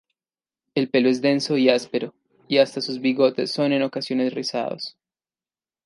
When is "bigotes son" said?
3.01-3.71